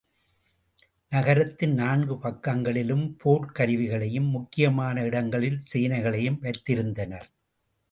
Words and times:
நகரத்தின் 1.11 1.73
நான்கு 1.73 2.15
பக்கங்களிலும் 2.17 3.05
போர்க் 3.17 3.53
கருவிகளையும், 3.59 4.29
முக்கியமான 4.29 5.03
இடங்களில் 5.03 5.61
சேனைகளையும் 5.73 6.41
வைத்திருந்தனர். 6.41 7.29